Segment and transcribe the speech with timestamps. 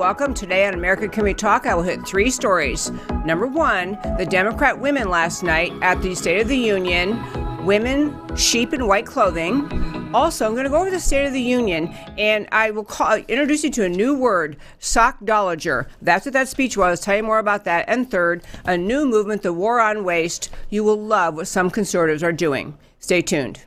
[0.00, 0.32] Welcome.
[0.32, 2.90] Today on America Can We Talk, I will hit three stories.
[3.26, 7.22] Number one, the Democrat women last night at the State of the Union,
[7.66, 9.70] women, sheep in white clothing.
[10.14, 13.16] Also, I'm going to go over the State of the Union and I will call,
[13.16, 15.86] introduce you to a new word, sockdolager.
[16.00, 17.00] That's what that speech was.
[17.00, 17.84] Tell you more about that.
[17.86, 20.48] And third, a new movement, the War on Waste.
[20.70, 22.78] You will love what some conservatives are doing.
[23.00, 23.60] Stay tuned.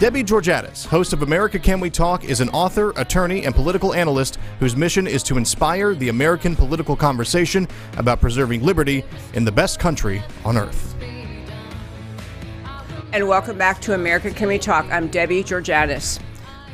[0.00, 4.38] Debbie Georgatos, host of America Can We Talk, is an author, attorney, and political analyst
[4.58, 7.68] whose mission is to inspire the American political conversation
[7.98, 9.04] about preserving liberty
[9.34, 10.94] in the best country on earth.
[13.12, 14.86] And welcome back to America Can We Talk.
[14.90, 16.18] I'm Debbie Georgatos.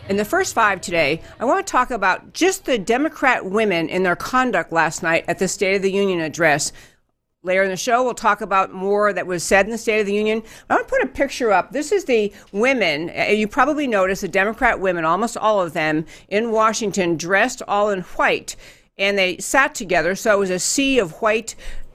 [0.09, 4.05] In the first five today, I want to talk about just the Democrat women in
[4.05, 6.71] their conduct last night at the State of the Union address,
[7.47, 10.07] Later in the show, we'll talk about more that was said in the State of
[10.07, 10.43] the Union.
[10.69, 11.71] I want to put a picture up.
[11.71, 13.09] This is the women.
[13.17, 17.91] Uh, you probably noticed the Democrat women, almost all of them in Washington, dressed all
[17.91, 18.57] in white.
[18.99, 20.17] And they sat together.
[20.17, 21.55] So it was a sea of white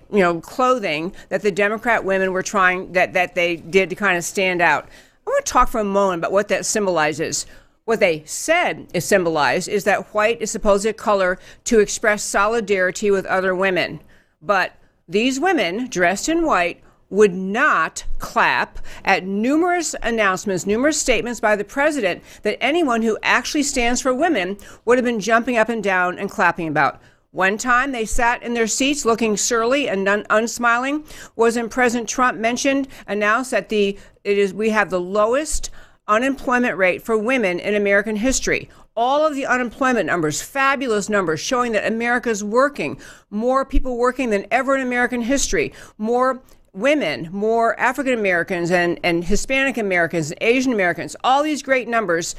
[0.10, 4.18] you know, clothing that the Democrat women were trying, that, that they did to kind
[4.18, 4.88] of stand out.
[5.28, 7.46] I want to talk for a moment about what that symbolizes.
[7.84, 13.12] What they said is symbolized is that white is supposed to color to express solidarity
[13.12, 14.00] with other women.
[14.42, 14.78] But
[15.12, 21.66] these women, dressed in white, would not clap at numerous announcements, numerous statements by the
[21.66, 26.18] president that anyone who actually stands for women would have been jumping up and down
[26.18, 27.02] and clapping about.
[27.32, 32.08] One time they sat in their seats looking surly and un- unsmiling was when President
[32.08, 35.70] Trump mentioned, announced that the it is we have the lowest
[36.08, 41.72] unemployment rate for women in American history all of the unemployment numbers, fabulous numbers showing
[41.72, 43.00] that America's working,
[43.30, 46.42] more people working than ever in American history, more
[46.74, 52.36] women, more African Americans and, and Hispanic Americans and Asian Americans, all these great numbers.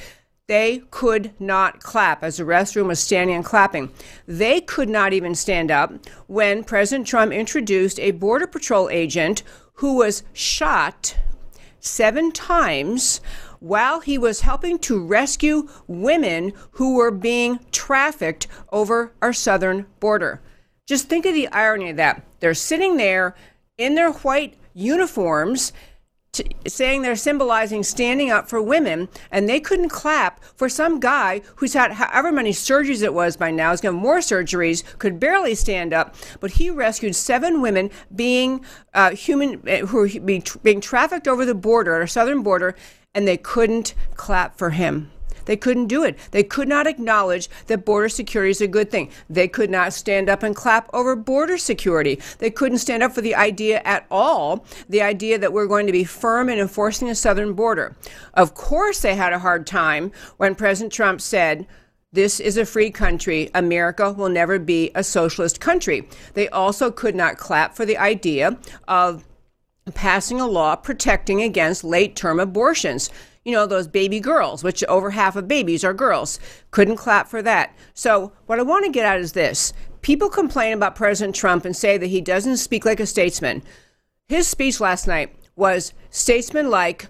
[0.48, 3.90] They could not clap as the restroom was standing and clapping.
[4.26, 5.92] They could not even stand up
[6.26, 9.44] when President Trump introduced a Border Patrol agent
[9.74, 11.16] who was shot
[11.78, 13.20] seven times
[13.62, 20.40] while he was helping to rescue women who were being trafficked over our southern border.
[20.84, 22.24] Just think of the irony of that.
[22.40, 23.36] They're sitting there
[23.78, 25.72] in their white uniforms.
[26.66, 31.74] saying they're symbolizing standing up for women, and they couldn't clap for some guy who's
[31.74, 35.92] had however many surgeries it was by now, he's got more surgeries, could barely stand
[35.92, 38.64] up, but he rescued seven women being
[38.94, 42.74] uh, human uh, who were being, being trafficked over the border, our southern border,
[43.14, 45.10] and they couldn't clap for him.
[45.44, 46.16] They couldn't do it.
[46.30, 49.10] They could not acknowledge that border security is a good thing.
[49.28, 52.20] They could not stand up and clap over border security.
[52.38, 55.92] They couldn't stand up for the idea at all, the idea that we're going to
[55.92, 57.96] be firm in enforcing the southern border.
[58.34, 61.66] Of course, they had a hard time when President Trump said,
[62.12, 63.50] this is a free country.
[63.54, 66.06] America will never be a socialist country.
[66.34, 69.24] They also could not clap for the idea of
[69.90, 73.10] passing a law protecting against late term abortions.
[73.44, 76.38] You know, those baby girls, which over half of babies are girls.
[76.70, 77.76] Couldn't clap for that.
[77.92, 79.72] So, what I want to get at is this
[80.02, 83.62] people complain about President Trump and say that he doesn't speak like a statesman.
[84.28, 87.08] His speech last night was statesman-like,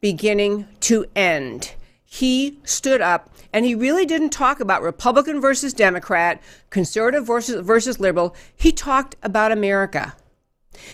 [0.00, 1.74] beginning to end.
[2.04, 7.98] He stood up and he really didn't talk about Republican versus Democrat, conservative versus, versus
[7.98, 8.34] liberal.
[8.56, 10.14] He talked about America.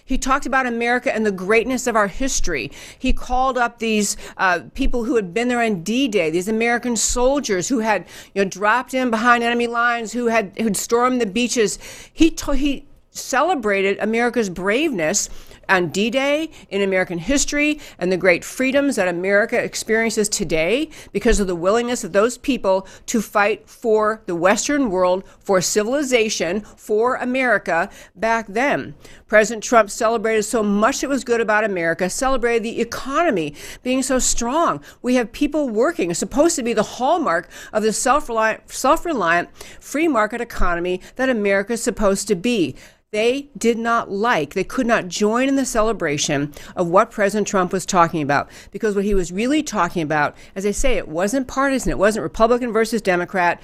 [0.05, 2.71] He talked about America and the greatness of our history.
[2.99, 7.69] He called up these uh, people who had been there on D-Day, these American soldiers
[7.69, 11.79] who had you know dropped in behind enemy lines, who had who'd stormed the beaches.
[12.13, 15.29] He he celebrated America's braveness
[15.71, 21.41] on D Day in American history and the great freedoms that America experiences today because
[21.41, 27.15] of the willingness of those people to fight for the Western world, for civilization, for
[27.17, 28.95] America back then.
[29.29, 34.19] President Trump celebrated so much that was good about America, celebrated the economy being so
[34.19, 34.81] strong.
[35.03, 36.11] We have people working.
[36.11, 41.75] It's supposed to be the hallmark of the self reliant, free market economy that America
[41.75, 42.75] is supposed to be
[43.13, 47.73] they did not like, they could not join in the celebration of what President Trump
[47.73, 48.49] was talking about.
[48.71, 52.23] Because what he was really talking about, as I say, it wasn't partisan, it wasn't
[52.23, 53.61] Republican versus Democrat,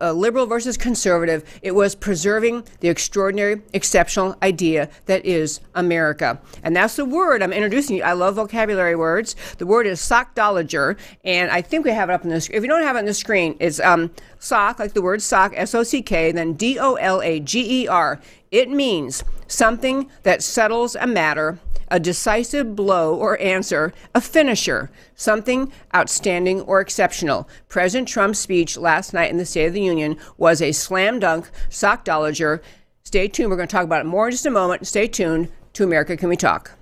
[0.00, 1.44] uh, liberal versus conservative.
[1.62, 6.40] It was preserving the extraordinary, exceptional idea that is America.
[6.62, 8.02] And that's the word I'm introducing you.
[8.02, 9.34] I love vocabulary words.
[9.58, 12.58] The word is sockdolager, and I think we have it up on the screen.
[12.58, 15.52] If you don't have it on the screen, it's um, sock, like the word sock,
[15.56, 18.20] S O C K, then D O L A G E R.
[18.50, 21.58] It means something that settles a matter,
[21.90, 27.48] a decisive blow or answer, a finisher, something outstanding or exceptional.
[27.68, 31.50] President Trump's speech last night in the State of the Union was a slam dunk,
[31.68, 32.62] sockdolager.
[33.04, 33.50] Stay tuned.
[33.50, 34.86] We're going to talk about it more in just a moment.
[34.86, 36.77] Stay tuned to America Can We Talk?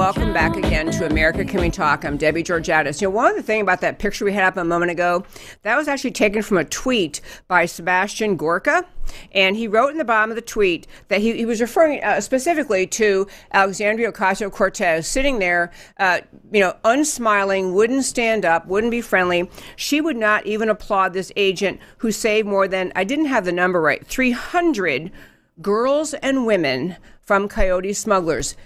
[0.00, 2.06] Welcome back again to America Can We Talk.
[2.06, 3.02] I'm Debbie Georgatos.
[3.02, 5.26] You know, one of the thing about that picture we had up a moment ago,
[5.60, 8.86] that was actually taken from a tweet by Sebastian Gorka.
[9.32, 12.22] And he wrote in the bottom of the tweet that he, he was referring uh,
[12.22, 16.20] specifically to Alexandria Ocasio Cortez sitting there, uh,
[16.50, 19.50] you know, unsmiling, wouldn't stand up, wouldn't be friendly.
[19.76, 23.52] She would not even applaud this agent who saved more than, I didn't have the
[23.52, 25.12] number right, 300
[25.60, 28.56] girls and women from coyote smugglers.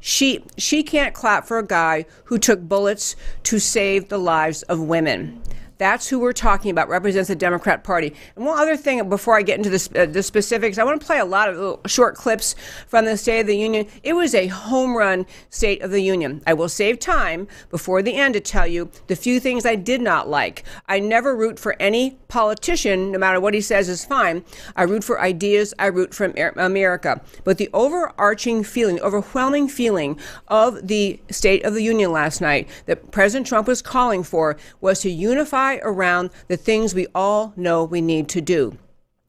[0.00, 4.80] She she can't clap for a guy who took bullets to save the lives of
[4.80, 5.42] women.
[5.78, 8.14] That's who we're talking about, represents the Democrat Party.
[8.36, 11.06] And one other thing before I get into the, uh, the specifics, I want to
[11.06, 12.56] play a lot of short clips
[12.88, 13.86] from the State of the Union.
[14.02, 16.42] It was a home run State of the Union.
[16.46, 20.00] I will save time before the end to tell you the few things I did
[20.00, 20.64] not like.
[20.88, 24.44] I never root for any politician, no matter what he says is fine.
[24.74, 26.24] I root for ideas, I root for
[26.56, 27.20] America.
[27.44, 33.12] But the overarching feeling, overwhelming feeling of the State of the Union last night that
[33.12, 38.00] President Trump was calling for was to unify around the things we all know we
[38.00, 38.76] need to do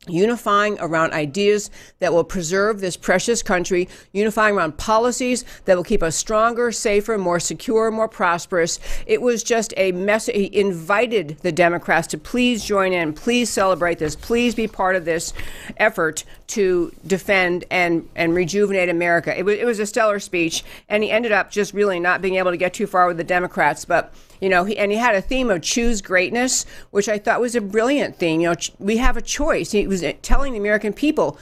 [0.08, 1.70] unifying around ideas
[2.00, 7.18] that will preserve this precious country, unifying around policies that will keep us stronger, safer,
[7.18, 8.80] more secure, more prosperous.
[9.06, 10.36] It was just a message.
[10.36, 15.06] He invited the Democrats to please join in, please celebrate this, please be part of
[15.06, 15.34] this
[15.78, 19.38] effort to defend and, and rejuvenate America.
[19.38, 22.36] It was, it was a stellar speech, and he ended up just really not being
[22.36, 25.16] able to get too far with the Democrats, but you know, he, and he had
[25.16, 28.42] a theme of choose greatness, which I thought was a brilliant theme.
[28.42, 29.72] You know, we have a choice.
[29.72, 31.38] He was uh, telling the American people,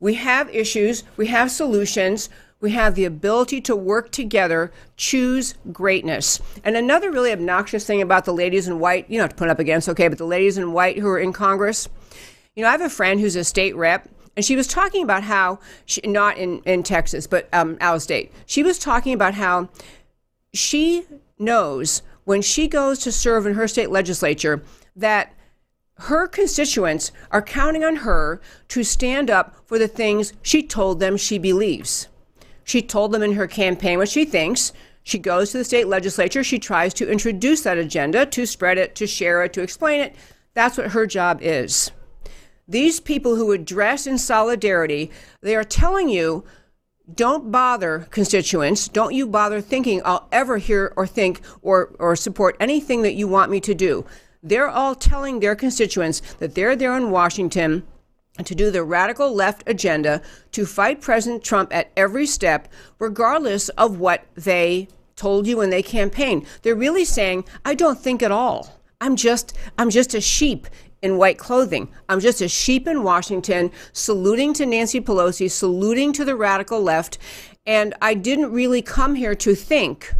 [0.00, 2.30] we have issues, we have solutions,
[2.60, 6.40] we have the ability to work together, choose greatness.
[6.64, 9.58] And another really obnoxious thing about the ladies in white, you know, to put up
[9.58, 11.88] against, okay, but the ladies in white who are in Congress,
[12.56, 15.24] you know, I have a friend who's a state rep, and she was talking about
[15.24, 19.34] how, she, not in, in Texas, but um, out of state, she was talking about
[19.34, 19.68] how
[20.52, 21.04] she
[21.38, 24.62] knows when she goes to serve in her state legislature
[24.94, 25.34] that
[25.94, 31.16] her constituents are counting on her to stand up for the things she told them
[31.16, 32.08] she believes.
[32.64, 34.72] She told them in her campaign what she thinks.
[35.02, 36.44] She goes to the state legislature.
[36.44, 40.14] She tries to introduce that agenda, to spread it, to share it, to explain it.
[40.54, 41.90] That's what her job is.
[42.70, 46.44] These people who address in solidarity, they are telling you
[47.12, 48.86] don't bother constituents.
[48.86, 53.26] Don't you bother thinking I'll ever hear or think or, or support anything that you
[53.26, 54.06] want me to do.
[54.40, 57.82] They're all telling their constituents that they're there in Washington
[58.44, 60.22] to do the radical left agenda
[60.52, 62.68] to fight President Trump at every step,
[63.00, 64.86] regardless of what they
[65.16, 66.46] told you when they campaigned.
[66.62, 68.80] They're really saying, I don't think at all.
[69.00, 70.68] I'm just I'm just a sheep
[71.02, 71.88] in white clothing.
[72.08, 77.18] I'm just a sheep in Washington saluting to Nancy Pelosi, saluting to the radical left,
[77.66, 80.14] and I didn't really come here to think.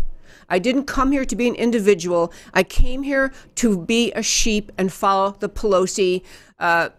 [0.49, 2.33] I didn't come here to be an individual.
[2.53, 6.23] I came here to be a sheep and follow the Pelosi
[6.59, 6.91] uh,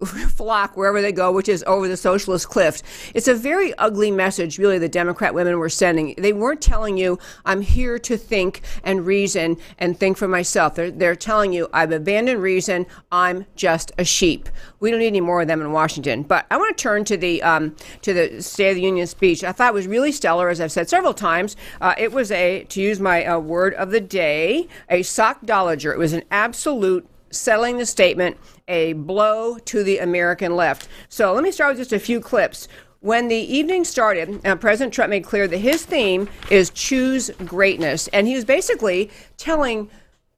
[0.06, 2.82] flock wherever they go, which is over the socialist cliff.
[3.14, 6.14] It's a very ugly message, really, the Democrat women were sending.
[6.16, 10.74] They weren't telling you, I'm here to think and reason and think for myself.
[10.74, 14.48] They're, they're telling you, I've abandoned reason, I'm just a sheep.
[14.80, 16.22] We don't need any more of them in Washington.
[16.22, 19.44] But I want to turn to the um, to the State of the Union speech.
[19.44, 21.56] I thought it was really stellar, as I've said several times.
[21.80, 25.92] Uh, it was a, to use my uh, word of the day, a sockdolager.
[25.92, 28.36] It was an absolute settling the statement
[28.70, 30.88] a blow to the American left.
[31.10, 32.68] So let me start with just a few clips.
[33.00, 38.08] When the evening started, uh, President Trump made clear that his theme is choose greatness.
[38.08, 39.90] And he was basically telling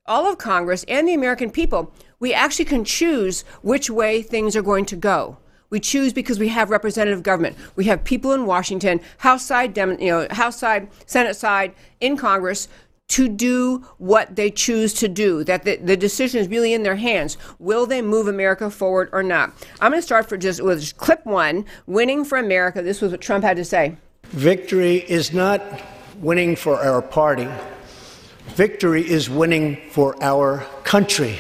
[0.06, 4.62] all of Congress and the American people we actually can choose which way things are
[4.62, 5.38] going to go.
[5.70, 7.56] We choose because we have representative government.
[7.74, 12.68] We have people in Washington, House side, you know, House side, Senate side, in Congress
[13.12, 16.97] to do what they choose to do, that the, the decision is really in their
[16.97, 17.37] hands.
[17.59, 19.52] Will they move America forward or not?
[19.83, 22.81] I'm going to start for just with clip one winning for America.
[22.81, 23.97] This was what Trump had to say.
[24.31, 25.62] Victory is not
[26.21, 27.49] winning for our party,
[28.54, 31.38] Victory is winning for our country.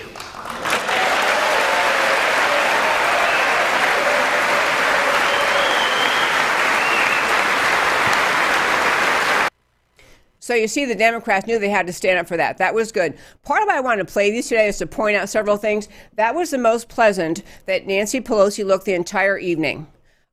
[10.52, 12.58] So you see, the Democrats knew they had to stand up for that.
[12.58, 13.16] That was good.
[13.42, 15.88] Part of why I wanted to play these today is to point out several things.
[16.16, 19.86] That was the most pleasant that Nancy Pelosi looked the entire evening.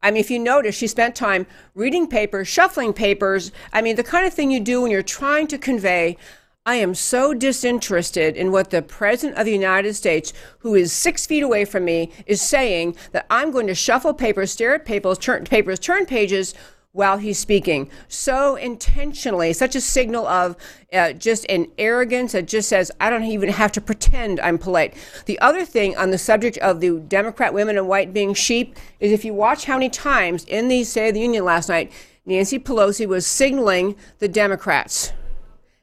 [0.04, 3.54] I mean, if you notice, she spent time reading papers, shuffling papers.
[3.72, 6.18] I mean, the kind of thing you do when you're trying to convey,
[6.66, 11.26] I am so disinterested in what the President of the United States, who is six
[11.28, 15.18] feet away from me, is saying that I'm going to shuffle papers, stare at papers,
[15.18, 16.54] turn, papers, turn pages
[16.92, 20.56] while he's speaking so intentionally, such a signal of
[20.92, 24.96] uh, just an arrogance that just says, I don't even have to pretend I'm polite.
[25.26, 29.12] The other thing on the subject of the Democrat women and white being sheep is
[29.12, 31.92] if you watch how many times in the State of the Union last night,
[32.26, 35.14] Nancy Pelosi was signaling the Democrats,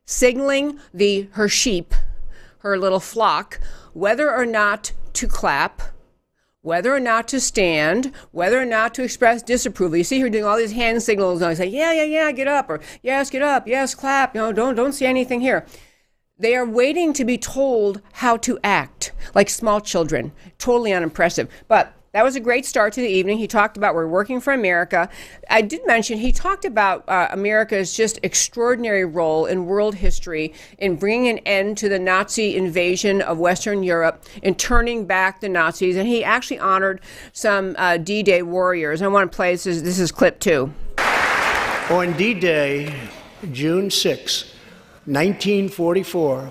[0.04, 1.94] signaling the her sheep,
[2.58, 3.60] her little flock,
[3.92, 5.82] whether or not to clap
[6.66, 9.98] whether or not to stand, whether or not to express disapproval.
[9.98, 12.68] You see her doing all these hand signals I say, yeah, yeah, yeah, get up,
[12.68, 14.34] or yes, get up, yes, clap.
[14.34, 15.64] Know, don't don't see anything here.
[16.36, 20.32] They are waiting to be told how to act like small children.
[20.58, 21.48] Totally unimpressive.
[21.68, 23.36] But that was a great start to the evening.
[23.36, 25.10] He talked about we're working for America.
[25.50, 30.96] I did mention he talked about uh, America's just extraordinary role in world history in
[30.96, 35.94] bringing an end to the Nazi invasion of Western Europe, in turning back the Nazis,
[35.94, 37.02] and he actually honored
[37.34, 39.02] some uh, D-Day warriors.
[39.02, 39.66] I want to play this.
[39.66, 40.72] Is, this is clip two.
[41.90, 42.98] On D-Day,
[43.52, 44.42] June 6,
[45.04, 46.50] 1944.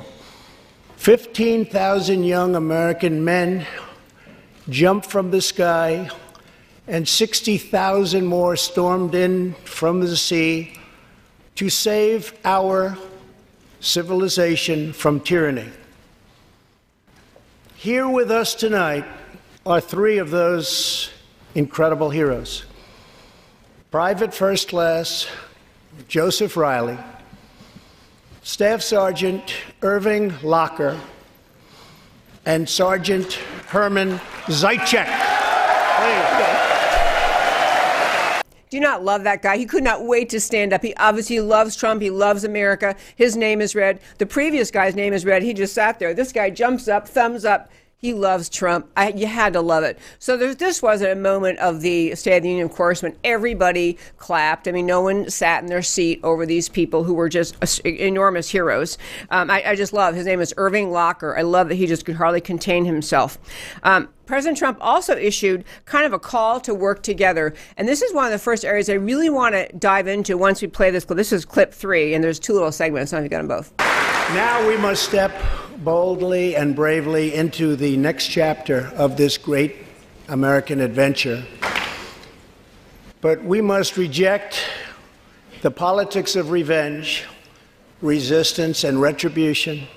[0.97, 3.65] 15,000 young American men
[4.69, 6.09] jumped from the sky,
[6.87, 10.77] and 60,000 more stormed in from the sea
[11.55, 12.97] to save our
[13.79, 15.69] civilization from tyranny.
[17.75, 19.05] Here with us tonight
[19.65, 21.11] are three of those
[21.53, 22.65] incredible heroes
[23.91, 25.27] Private First Class
[26.07, 26.97] Joseph Reilly,
[28.43, 30.99] Staff Sergeant Irving Locker,
[32.45, 33.33] and Sergeant
[33.67, 35.07] Herman Zeitchik.
[38.69, 39.57] Do you not love that guy?
[39.57, 40.81] He could not wait to stand up.
[40.81, 42.01] He obviously loves Trump.
[42.01, 42.95] He loves America.
[43.15, 44.01] His name is read.
[44.17, 45.43] The previous guy's name is read.
[45.43, 46.13] He just sat there.
[46.13, 47.69] This guy jumps up, thumbs up.
[47.97, 48.89] He loves Trump.
[48.97, 49.97] I, you had to love it.
[50.19, 53.97] So this wasn't a moment of the State of the Union, of course, when everybody
[54.17, 54.67] clapped.
[54.67, 58.49] I mean, no one sat in their seat over these people who were just enormous
[58.49, 58.97] heroes.
[59.29, 60.13] Um, I, I, just love.
[60.13, 61.37] His name is Irving Locker.
[61.37, 63.39] I love that he just could hardly contain himself.
[63.83, 67.53] Um, President Trump also issued kind of a call to work together.
[67.77, 70.61] And this is one of the first areas I really want to dive into once
[70.61, 71.17] we play this clip.
[71.17, 73.13] This is clip three, and there's two little segments.
[73.13, 73.73] I know you got them both.
[73.79, 75.31] Now we must step
[75.77, 79.75] boldly and bravely into the next chapter of this great
[80.27, 81.43] American adventure.
[83.21, 84.59] But we must reject
[85.61, 87.25] the politics of revenge,
[88.01, 89.87] resistance, and retribution,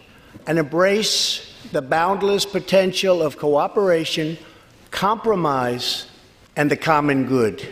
[0.46, 4.38] and embrace the boundless potential of cooperation,
[4.90, 6.06] compromise,
[6.56, 7.66] and the common good.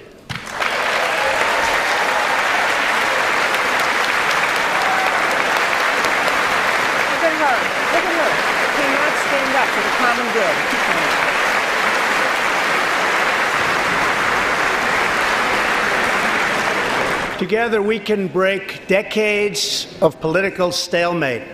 [17.47, 21.45] Together, we can break decades of political stalemate.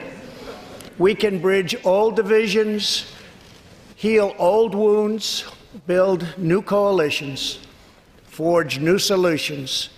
[0.96, 3.12] We can bridge old divisions,
[3.94, 5.44] heal old wounds,
[5.86, 7.58] build new coalitions,
[8.24, 9.90] forge new solutions,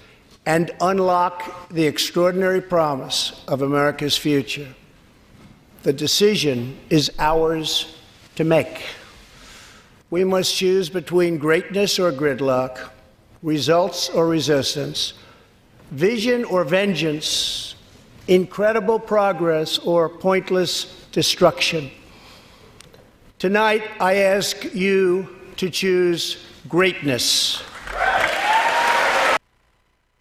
[0.46, 4.74] and unlock the extraordinary promise of America's future.
[5.84, 7.94] The decision is ours
[8.34, 8.82] to make.
[10.10, 12.90] We must choose between greatness or gridlock,
[13.44, 15.12] results or resistance
[15.90, 17.74] vision or vengeance,
[18.28, 21.90] incredible progress or pointless destruction.
[23.38, 27.62] Tonight, I ask you to choose greatness.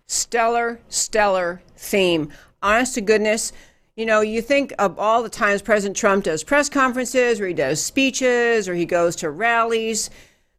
[0.07, 2.29] Stellar, stellar theme.
[2.61, 3.51] Honest to goodness,
[3.95, 7.53] you know, you think of all the times President Trump does press conferences or he
[7.53, 10.09] does speeches or he goes to rallies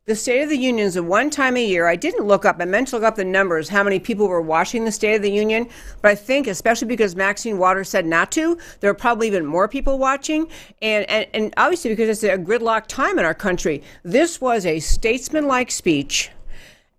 [0.06, 1.87] the State of the Union is a one time a year.
[1.87, 4.42] I didn't look up, I meant to look up the numbers, how many people were
[4.42, 5.66] watching the State of the Union.
[6.02, 9.66] But I think, especially because Maxine Waters said not to, there are probably even more
[9.66, 10.49] people watching.
[10.82, 14.78] And, and, and obviously, because it's a gridlock time in our country, this was a
[14.80, 16.30] statesmanlike speech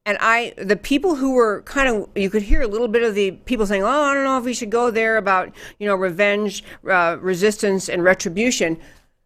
[0.07, 3.15] And I, the people who were kind of, you could hear a little bit of
[3.15, 5.95] the people saying, "Oh, I don't know if we should go there about, you know,
[5.95, 8.77] revenge, uh, resistance, and retribution."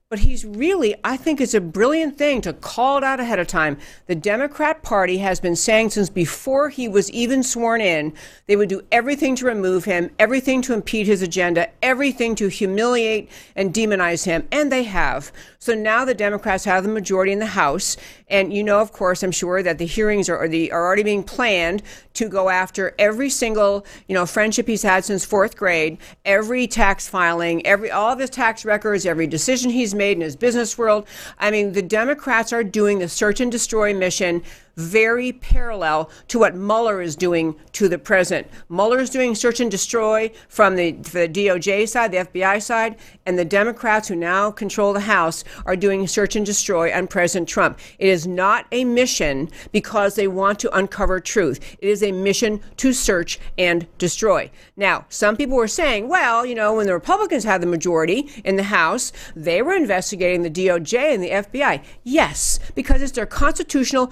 [0.09, 3.45] But he's really, I think it's a brilliant thing to call it out ahead of
[3.45, 3.77] time.
[4.07, 8.15] The Democrat Party has been saying since before he was even sworn in,
[8.47, 13.29] they would do everything to remove him, everything to impede his agenda, everything to humiliate
[13.55, 14.47] and demonize him.
[14.51, 15.31] And they have.
[15.61, 17.97] So now the Democrats have the majority in the House.
[18.29, 21.03] And you know, of course, I'm sure that the hearings are, are, the, are already
[21.03, 25.97] being planned to go after every single, you know, friendship he's had since fourth grade,
[26.23, 30.37] every tax filing, every all of his tax records, every decision he's made in his
[30.37, 31.05] business world.
[31.39, 34.43] I mean, the Democrats are doing the search and destroy mission
[34.79, 38.47] very parallel to what Mueller is doing to the president.
[38.69, 42.95] Mueller is doing search and destroy from the, the DOJ side, the FBI side,
[43.25, 47.47] and the Democrats who now control the House are doing search and destroy on President
[47.47, 47.79] Trump.
[47.99, 51.59] It is not a mission because they want to uncover truth.
[51.79, 54.49] It is a mission to search and destroy.
[54.77, 58.55] Now, some people were saying, well, you know, when the Republicans had the majority in
[58.55, 61.83] the House, they were investigating the DOJ and the FBI.
[62.03, 64.11] Yes, because it's their constitutional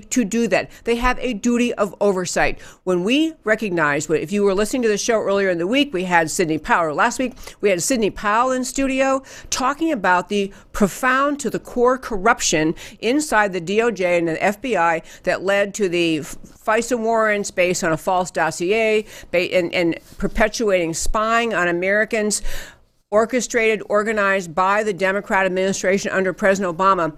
[0.00, 0.70] to do that.
[0.84, 2.60] They have a duty of oversight.
[2.84, 6.04] When we recognize, if you were listening to the show earlier in the week, we
[6.04, 6.94] had Sidney Powell.
[6.94, 11.98] Last week, we had Sidney Powell in studio talking about the profound to the core
[11.98, 17.92] corruption inside the DOJ and the FBI that led to the FISA warrants based on
[17.92, 22.42] a false dossier and, and perpetuating spying on Americans
[23.10, 27.16] orchestrated, organized by the Democrat administration under President Obama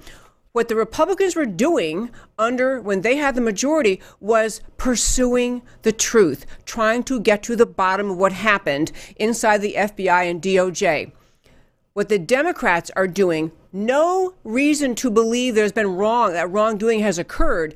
[0.52, 6.44] what the Republicans were doing under when they had the majority was pursuing the truth,
[6.66, 11.12] trying to get to the bottom of what happened inside the FBI and DOJ.
[11.94, 17.18] What the Democrats are doing, no reason to believe there's been wrong, that wrongdoing has
[17.18, 17.74] occurred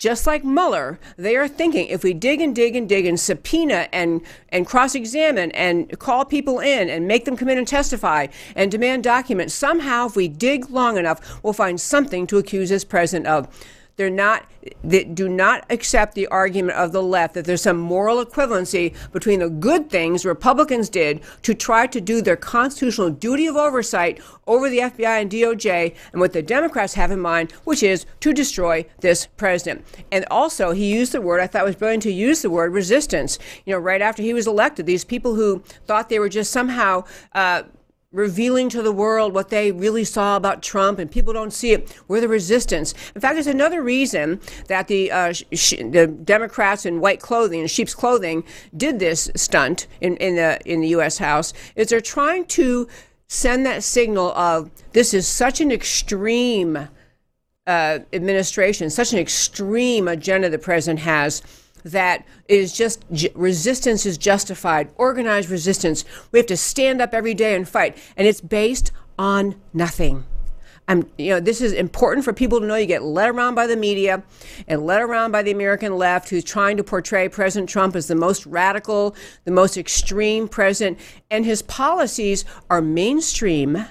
[0.00, 3.86] just like Mueller, they are thinking if we dig and dig and dig and subpoena
[3.92, 8.26] and, and cross examine and call people in and make them come in and testify
[8.56, 12.82] and demand documents, somehow, if we dig long enough, we'll find something to accuse this
[12.82, 13.46] president of.
[14.00, 14.46] They're not,
[14.82, 19.40] they do not accept the argument of the left that there's some moral equivalency between
[19.40, 24.70] the good things Republicans did to try to do their constitutional duty of oversight over
[24.70, 28.86] the FBI and DOJ and what the Democrats have in mind, which is to destroy
[29.00, 29.84] this president.
[30.10, 33.38] And also, he used the word, I thought was brilliant to use the word resistance.
[33.66, 37.04] You know, right after he was elected, these people who thought they were just somehow,
[37.34, 37.64] uh,
[38.12, 41.96] revealing to the world what they really saw about Trump, and people don't see it.
[42.08, 42.92] We're the resistance.
[43.14, 47.68] In fact, there's another reason that the uh, sh- the Democrats in white clothing, in
[47.68, 48.42] sheep's clothing,
[48.76, 51.18] did this stunt in, in the in the U.S.
[51.18, 51.52] House.
[51.76, 52.88] Is they're trying to
[53.28, 56.88] send that signal of this is such an extreme
[57.68, 61.42] uh, administration, such an extreme agenda the president has
[61.84, 66.04] that is just resistance is justified, organized resistance.
[66.32, 70.24] We have to stand up every day and fight, and it's based on nothing.
[70.88, 72.74] I'm, you know, this is important for people to know.
[72.74, 74.24] You get led around by the media
[74.66, 78.16] and led around by the American left, who's trying to portray President Trump as the
[78.16, 79.14] most radical,
[79.44, 80.98] the most extreme president,
[81.30, 83.86] and his policies are mainstream,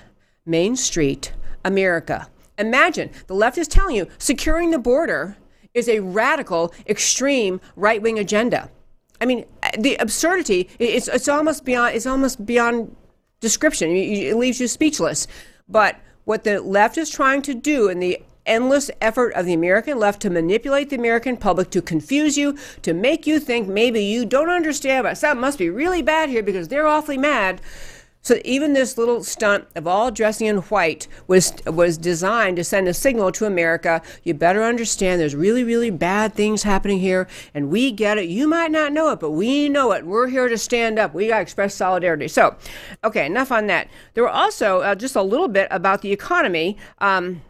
[0.45, 1.32] Main Street
[1.63, 2.28] America.
[2.58, 5.38] Imagine the left is telling you securing the border
[5.73, 8.69] is a radical, extreme right wing agenda.
[9.21, 9.45] I mean,
[9.77, 12.95] the absurdity, it's, it's almost beyond, it's almost beyond
[13.39, 13.91] description.
[13.91, 15.27] It leaves you speechless.
[15.67, 19.99] But what the left is trying to do in the endless effort of the American
[19.99, 24.25] left to manipulate the American public, to confuse you, to make you think maybe you
[24.25, 27.62] don't understand, but something must be really bad here because they're awfully mad.
[28.21, 32.88] So even this little stunt of all dressing in white was was designed to send
[32.88, 34.01] a signal to America.
[34.23, 38.27] You better understand there's really really bad things happening here, and we get it.
[38.27, 40.05] You might not know it, but we know it.
[40.05, 41.13] We're here to stand up.
[41.13, 42.27] We got to express solidarity.
[42.27, 42.58] So,
[43.03, 43.88] okay, enough on that.
[44.13, 46.77] There were also uh, just a little bit about the economy.
[46.99, 47.41] Um,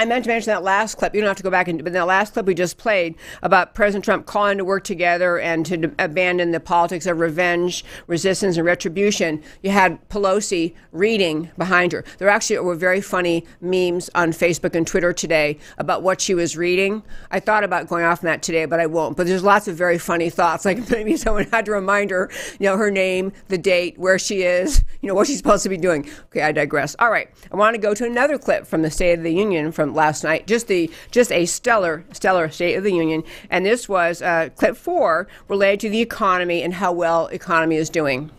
[0.00, 1.14] I meant to mention that last clip.
[1.14, 3.74] You don't have to go back and, but that last clip we just played about
[3.74, 8.56] President Trump calling to work together and to d- abandon the politics of revenge, resistance,
[8.56, 9.42] and retribution.
[9.62, 12.02] You had Pelosi reading behind her.
[12.16, 16.56] There actually were very funny memes on Facebook and Twitter today about what she was
[16.56, 17.02] reading.
[17.30, 19.18] I thought about going off on that today, but I won't.
[19.18, 20.64] But there's lots of very funny thoughts.
[20.64, 24.44] Like maybe someone had to remind her, you know, her name, the date, where she
[24.44, 26.08] is, you know, what she's supposed to be doing.
[26.28, 26.96] Okay, I digress.
[27.00, 29.72] All right, I want to go to another clip from the State of the Union
[29.72, 30.46] from last night.
[30.46, 34.76] Just the just a stellar stellar State of the Union, and this was uh, clip
[34.76, 38.30] four related to the economy and how well economy is doing.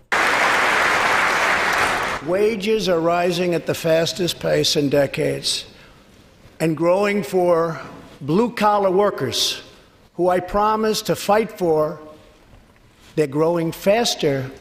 [2.27, 5.65] Wages are rising at the fastest pace in decades,
[6.59, 7.81] and growing for
[8.21, 9.63] blue collar workers
[10.13, 11.99] who I promised to fight for,
[13.15, 14.51] they're growing faster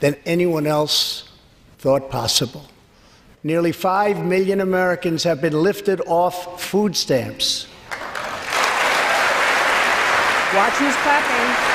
[0.00, 1.30] than anyone else
[1.78, 2.66] thought possible.
[3.44, 7.68] Nearly 5 million Americans have been lifted off food stamps.
[10.54, 11.74] Watch who's clapping.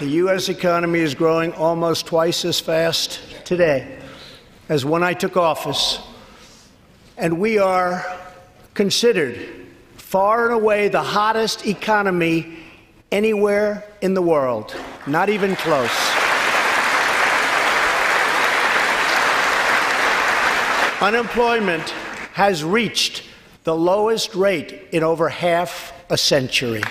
[0.00, 0.50] The U.S.
[0.50, 3.98] economy is growing almost twice as fast today
[4.68, 6.00] as when I took office.
[7.20, 8.02] And we are
[8.72, 9.38] considered
[9.98, 12.56] far and away the hottest economy
[13.12, 14.74] anywhere in the world,
[15.06, 15.90] not even close.
[21.02, 21.90] Unemployment
[22.32, 23.24] has reached
[23.64, 26.82] the lowest rate in over half a century.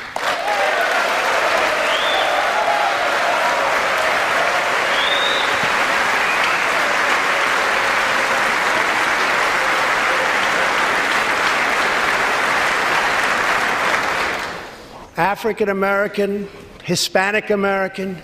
[15.20, 16.48] African American,
[16.86, 18.18] Hispanic American,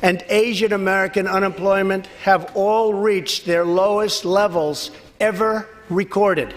[0.00, 6.54] and Asian American unemployment have all reached their lowest levels ever recorded.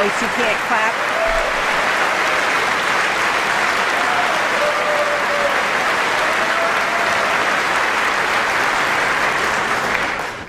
[0.00, 0.94] Who can't clap.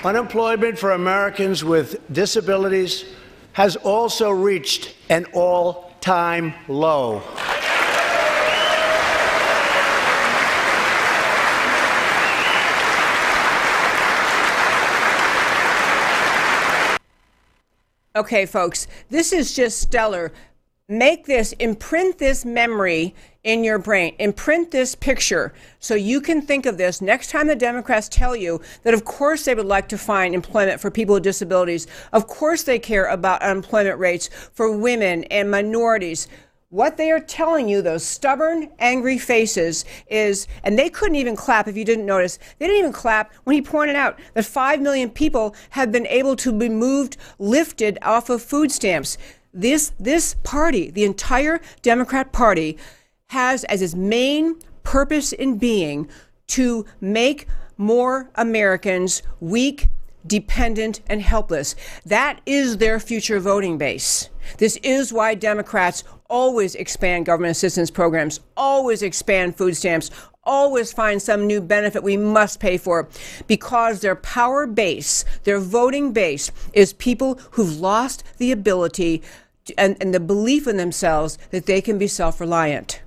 [0.06, 3.06] Unemployment for Americans with disabilities
[3.60, 7.22] has also reached an all time low.
[18.16, 20.32] Okay, folks, this is just stellar.
[20.92, 24.16] Make this, imprint this memory in your brain.
[24.18, 28.60] Imprint this picture so you can think of this next time the Democrats tell you
[28.82, 31.86] that, of course, they would like to find employment for people with disabilities.
[32.12, 36.28] Of course, they care about unemployment rates for women and minorities.
[36.72, 41.68] What they are telling you, those stubborn, angry faces, is, and they couldn't even clap
[41.68, 45.10] if you didn't notice, they didn't even clap when he pointed out that 5 million
[45.10, 49.18] people have been able to be moved, lifted off of food stamps.
[49.54, 52.78] This, this party, the entire Democrat Party,
[53.28, 56.08] has as its main purpose in being
[56.48, 59.90] to make more Americans weak,
[60.26, 61.76] dependent, and helpless.
[62.06, 64.30] That is their future voting base.
[64.58, 70.12] This is why Democrats always expand government assistance programs, always expand food stamps,
[70.44, 73.08] always find some new benefit we must pay for
[73.48, 79.22] because their power base, their voting base, is people who've lost the ability
[79.66, 83.02] to, and, and the belief in themselves that they can be self reliant.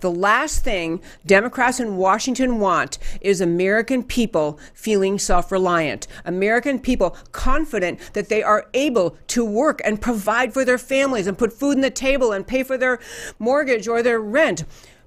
[0.00, 7.16] The last thing Democrats in Washington want is American people feeling self reliant, American people
[7.32, 11.76] confident that they are able to work and provide for their families and put food
[11.76, 12.98] on the table and pay for their
[13.38, 14.64] mortgage or their rent.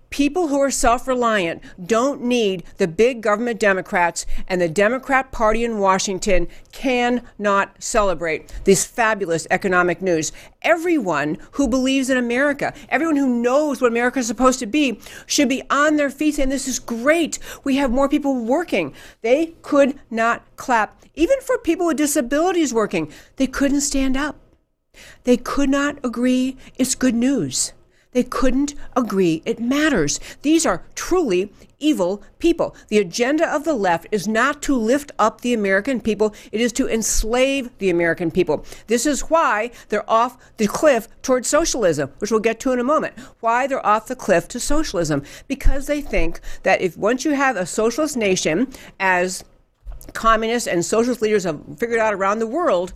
[0.10, 5.66] People who are self reliant don't need the big government Democrats, and the Democrat Party
[5.66, 10.32] in Washington cannot celebrate this fabulous economic news.
[10.62, 15.50] Everyone who believes in America, everyone who knows what America is supposed to be, should
[15.50, 17.38] be on their feet saying, This is great.
[17.66, 18.94] We have more people working.
[19.22, 21.02] They could not clap.
[21.16, 24.38] Even for people with disabilities working, they couldn't stand up.
[25.26, 27.74] They could not agree it's good news.
[28.18, 30.20] They couldn't agree it matters.
[30.42, 32.76] These are truly evil people.
[32.88, 36.74] The agenda of the left is not to lift up the American people, it is
[36.74, 38.66] to enslave the American people.
[38.88, 42.84] This is why they're off the cliff towards socialism, which we'll get to in a
[42.84, 43.14] moment.
[43.40, 45.22] Why they're off the cliff to socialism.
[45.48, 49.44] Because they think that if once you have a socialist nation, as
[50.14, 52.94] communists and socialist leaders have figured out around the world,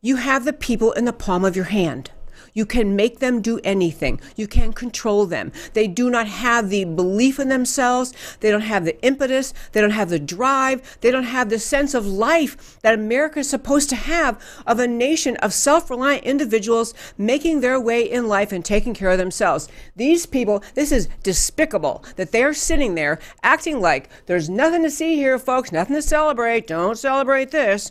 [0.00, 2.12] you have the people in the palm of your hand.
[2.52, 4.20] You can make them do anything.
[4.36, 5.52] You can control them.
[5.72, 8.12] They do not have the belief in themselves.
[8.40, 9.52] They don't have the impetus.
[9.72, 10.98] They don't have the drive.
[11.00, 14.86] They don't have the sense of life that America is supposed to have of a
[14.86, 19.68] nation of self reliant individuals making their way in life and taking care of themselves.
[19.96, 25.16] These people, this is despicable that they're sitting there acting like there's nothing to see
[25.16, 26.66] here, folks, nothing to celebrate.
[26.66, 27.90] Don't celebrate this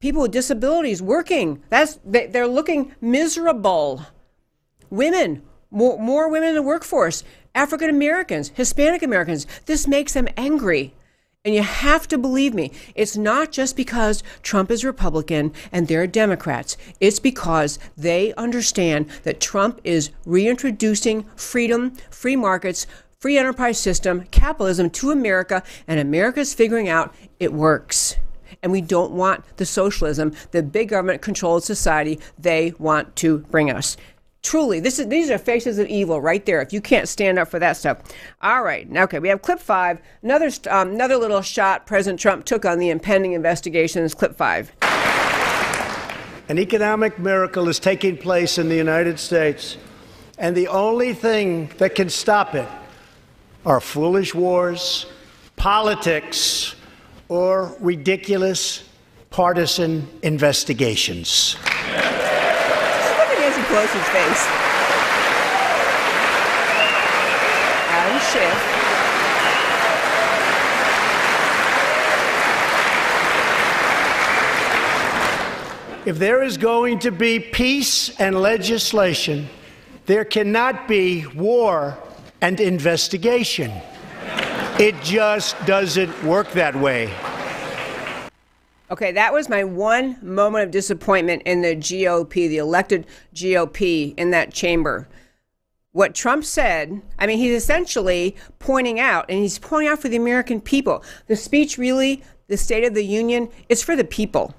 [0.00, 1.62] people with disabilities working.
[1.70, 4.06] That's they're looking miserable.
[4.90, 9.46] Women, more, more women in the workforce, African Americans, Hispanic Americans.
[9.66, 10.94] This makes them angry.
[11.44, 16.06] And you have to believe me, it's not just because Trump is Republican and they're
[16.06, 16.76] Democrats.
[17.00, 22.86] It's because they understand that Trump is reintroducing freedom, free markets,
[23.18, 28.16] free enterprise system, capitalism to America, and America's figuring out it works.
[28.62, 33.70] And we don't want the socialism, the big government controlled society they want to bring
[33.70, 33.96] us.
[34.42, 36.62] Truly, this is these are faces of evil right there.
[36.62, 37.98] If you can't stand up for that stuff,
[38.40, 38.88] all right.
[38.88, 40.00] Now, okay, we have clip five.
[40.22, 44.14] Another um, another little shot President Trump took on the impending investigations.
[44.14, 44.72] Clip five.
[46.48, 49.76] An economic miracle is taking place in the United States,
[50.38, 52.68] and the only thing that can stop it
[53.66, 55.04] are foolish wars,
[55.56, 56.74] politics,
[57.28, 58.84] or ridiculous
[59.30, 61.56] partisan investigations.
[63.48, 64.46] Nancy Pelosi's face.
[67.90, 68.78] Adam Schiff.
[76.06, 79.48] If there is going to be peace and legislation,
[80.06, 81.98] there cannot be war
[82.40, 83.72] and investigation.
[84.78, 87.12] It just doesn't work that way.
[88.92, 94.30] Okay, that was my one moment of disappointment in the GOP, the elected GOP in
[94.30, 95.08] that chamber.
[95.90, 100.16] What Trump said, I mean, he's essentially pointing out, and he's pointing out for the
[100.16, 101.02] American people.
[101.26, 104.54] The speech really, the State of the Union, is for the people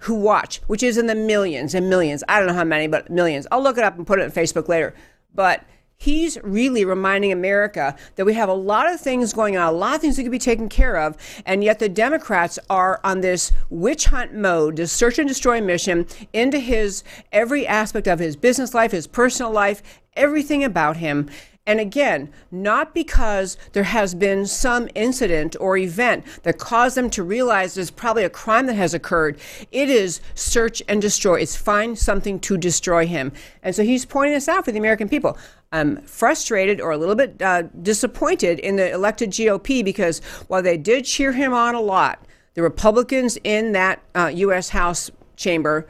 [0.00, 2.22] who watch, which is in the millions and millions.
[2.28, 3.46] I don't know how many, but millions.
[3.50, 4.94] I'll look it up and put it on Facebook later.
[5.34, 5.64] But
[6.04, 9.94] he's really reminding America that we have a lot of things going on, a lot
[9.94, 13.52] of things that could be taken care of, and yet the Democrats are on this
[13.70, 18.74] witch hunt mode, this search and destroy mission into his every aspect of his business
[18.74, 19.82] life, his personal life,
[20.14, 21.30] everything about him.
[21.66, 27.22] And again, not because there has been some incident or event that caused them to
[27.22, 29.38] realize there's probably a crime that has occurred.
[29.72, 31.40] It is search and destroy.
[31.40, 33.32] It's find something to destroy him.
[33.62, 35.38] And so he's pointing this out for the American people.
[35.72, 40.76] I'm frustrated or a little bit uh, disappointed in the elected GOP because while they
[40.76, 42.22] did cheer him on a lot,
[42.52, 44.68] the Republicans in that uh, U.S.
[44.68, 45.86] House chamber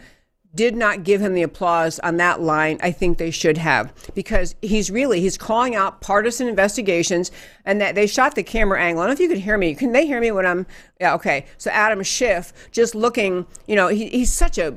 [0.54, 4.54] did not give him the applause on that line I think they should have because
[4.62, 7.30] he's really he's calling out partisan investigations
[7.64, 9.02] and that they shot the camera angle.
[9.02, 9.74] I don't know if you can hear me.
[9.74, 10.66] Can they hear me when I'm
[11.00, 11.46] yeah okay.
[11.58, 14.76] So Adam Schiff just looking, you know, he, he's such a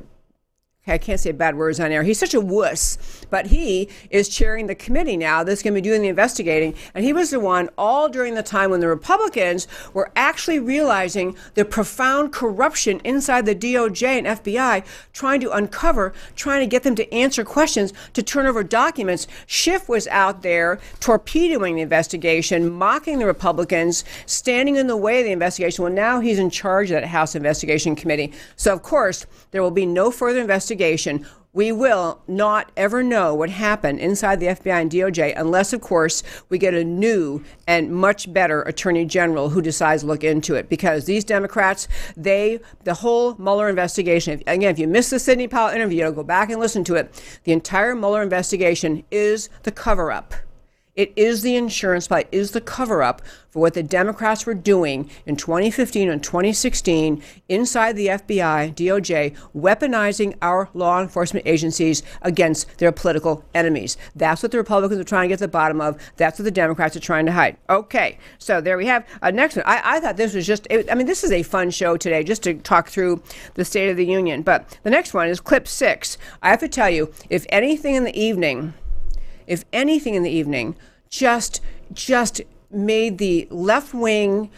[0.88, 2.02] I can't say bad words on air.
[2.02, 2.98] He's such a wuss,
[3.30, 6.74] but he is chairing the committee now that's going to be doing the investigating.
[6.94, 11.36] And he was the one all during the time when the Republicans were actually realizing
[11.54, 16.94] the profound corruption inside the DOJ and FBI, trying to uncover, trying to get them
[16.94, 19.26] to answer questions, to turn over documents.
[19.46, 25.26] Schiff was out there torpedoing the investigation, mocking the Republicans, standing in the way of
[25.26, 25.84] the investigation.
[25.84, 28.32] Well, now he's in charge of that House Investigation Committee.
[28.56, 33.34] So, of course, there will be no further investigation investigation, we will not ever know
[33.34, 37.90] what happened inside the FBI and DOJ unless, of course, we get a new and
[37.90, 40.68] much better attorney general who decides to look into it.
[40.68, 45.74] Because these Democrats, they, the whole Mueller investigation, again, if you missed the Sidney Powell
[45.74, 47.12] interview, go back and listen to it.
[47.44, 50.34] The entire Mueller investigation is the cover up.
[50.98, 55.08] It is the insurance play, is the cover up for what the Democrats were doing
[55.26, 62.90] in 2015 and 2016 inside the FBI, DOJ, weaponizing our law enforcement agencies against their
[62.90, 63.96] political enemies.
[64.16, 66.02] That's what the Republicans are trying to get to the bottom of.
[66.16, 67.58] That's what the Democrats are trying to hide.
[67.70, 69.06] Okay, so there we have.
[69.22, 69.64] Uh, next one.
[69.68, 72.42] I, I thought this was just, I mean, this is a fun show today just
[72.42, 73.22] to talk through
[73.54, 74.42] the State of the Union.
[74.42, 76.18] But the next one is clip six.
[76.42, 78.74] I have to tell you, if anything in the evening,
[79.48, 80.76] if anything in the evening,
[81.10, 81.60] just
[81.92, 84.50] just made the left wing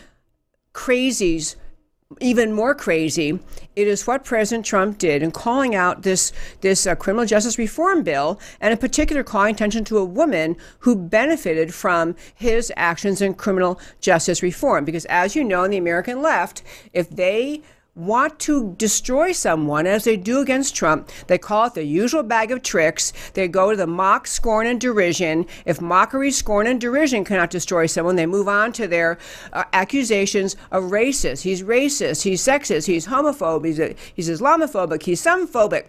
[0.74, 1.56] crazies
[2.20, 3.38] even more crazy.
[3.76, 8.02] It is what President Trump did in calling out this this uh, criminal justice reform
[8.02, 13.34] bill, and in particular calling attention to a woman who benefited from his actions in
[13.34, 14.84] criminal justice reform.
[14.84, 17.62] Because as you know, in the American left, if they
[17.94, 22.50] want to destroy someone, as they do against Trump, they call it the usual bag
[22.50, 23.12] of tricks.
[23.34, 25.46] They go to the mock, scorn, and derision.
[25.64, 29.18] If mockery, scorn, and derision cannot destroy someone, they move on to their
[29.52, 31.42] uh, accusations of racist.
[31.42, 32.22] He's racist.
[32.22, 32.86] He's sexist.
[32.86, 33.66] He's homophobic.
[33.66, 35.02] He's, a, he's Islamophobic.
[35.02, 35.86] He's somephobic.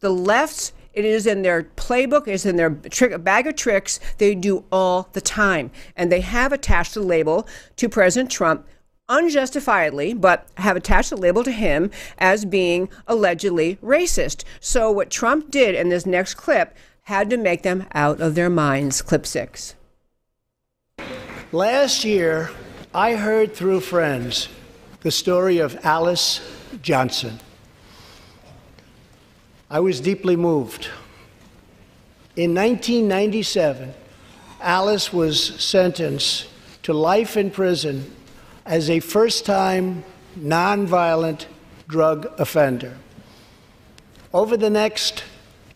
[0.00, 4.34] The left's it is in their playbook, it's in their trick, bag of tricks they
[4.34, 5.70] do all the time.
[5.94, 8.66] And they have attached the label to President Trump
[9.08, 14.44] unjustifiably, but have attached a label to him as being allegedly racist.
[14.60, 18.50] So, what Trump did in this next clip had to make them out of their
[18.50, 19.00] minds.
[19.00, 19.74] Clip six.
[21.52, 22.50] Last year,
[22.94, 24.48] I heard through friends
[25.00, 26.40] the story of Alice
[26.82, 27.38] Johnson.
[29.70, 30.88] I was deeply moved.
[32.36, 33.94] In 1997,
[34.60, 36.48] Alice was sentenced
[36.82, 38.14] to life in prison
[38.68, 40.04] as a first time
[40.38, 41.46] nonviolent
[41.88, 42.94] drug offender.
[44.32, 45.24] Over the next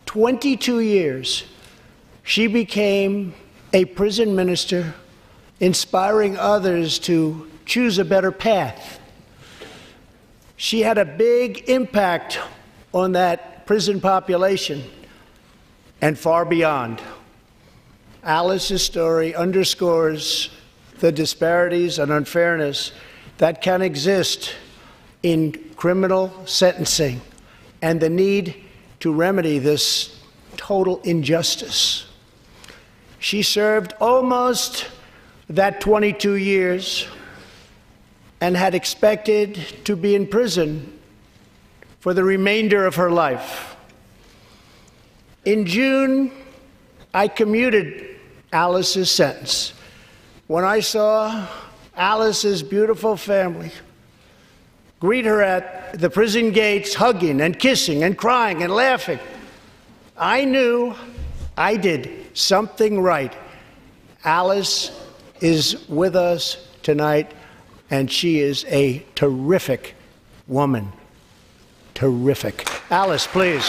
[0.05, 1.43] 22 years,
[2.21, 3.33] she became
[3.73, 4.93] a prison minister,
[5.59, 8.99] inspiring others to choose a better path.
[10.55, 12.39] She had a big impact
[12.93, 14.83] on that prison population
[15.99, 17.01] and far beyond.
[18.21, 20.51] Alice's story underscores
[21.03, 22.93] the disparities and unfairness
[23.37, 24.55] that can exist
[25.21, 27.19] in criminal sentencing
[27.81, 28.55] and the need
[29.01, 30.17] to remedy this
[30.55, 32.05] total injustice.
[33.19, 34.87] She served almost
[35.49, 37.05] that 22 years
[38.39, 40.97] and had expected to be in prison
[41.99, 43.75] for the remainder of her life.
[45.43, 46.31] In June,
[47.13, 48.21] I commuted
[48.53, 49.73] Alice's sentence
[50.53, 51.47] when I saw
[51.97, 53.71] Alice's beautiful family
[54.99, 59.17] greet her at the prison gates, hugging and kissing and crying and laughing.
[60.15, 60.93] I knew
[61.57, 63.33] I did something right.
[64.23, 64.91] Alice
[65.41, 67.33] is with us tonight,
[67.89, 69.95] and she is a terrific
[70.47, 70.93] woman.
[71.95, 72.67] Terrific.
[72.91, 73.67] Alice, please.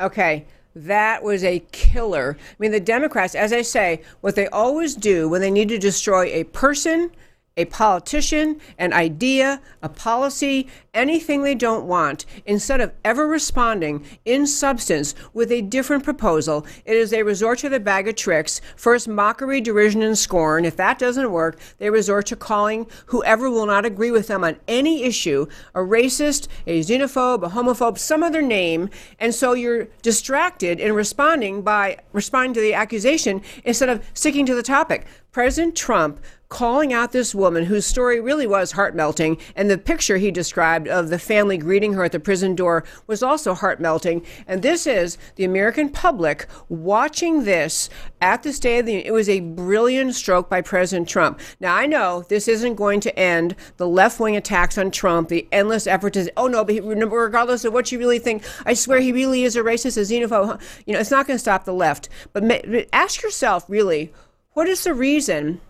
[0.00, 0.46] Okay.
[0.74, 2.36] That was a killer.
[2.38, 5.78] I mean, the Democrats, as I say, what they always do when they need to
[5.78, 7.10] destroy a person,
[7.60, 14.46] a politician, an idea, a policy, anything they don't want, instead of ever responding in
[14.46, 18.62] substance with a different proposal, it is they resort to the bag of tricks.
[18.76, 20.64] First, mockery, derision, and scorn.
[20.64, 24.56] If that doesn't work, they resort to calling whoever will not agree with them on
[24.66, 28.88] any issue a racist, a xenophobe, a homophobe, some other name.
[29.18, 34.54] And so you're distracted in responding by responding to the accusation instead of sticking to
[34.54, 35.06] the topic.
[35.32, 36.20] President Trump
[36.50, 39.38] calling out this woman whose story really was heart melting.
[39.56, 43.22] And the picture he described of the family greeting her at the prison door was
[43.22, 44.26] also heart melting.
[44.46, 47.88] And this is the American public watching this
[48.20, 49.06] at the State of the Union.
[49.06, 51.40] It was a brilliant stroke by President Trump.
[51.60, 55.46] Now, I know this isn't going to end the left wing attacks on Trump, the
[55.52, 58.98] endless effort to, oh no, but he, regardless of what you really think, I swear
[58.98, 60.60] he really is a racist, a xenophobe.
[60.84, 62.08] You know, it's not going to stop the left.
[62.32, 64.12] But ask yourself, really,
[64.54, 65.60] what is the reason?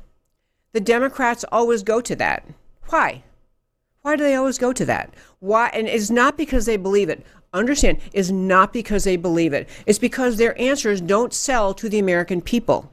[0.73, 2.45] The Democrats always go to that.
[2.89, 3.23] Why?
[4.03, 5.15] Why do they always go to that?
[5.41, 5.69] Why?
[5.69, 7.25] And it's not because they believe it.
[7.53, 9.69] Understand, it's not because they believe it.
[9.85, 12.93] It's because their answers don't sell to the American people.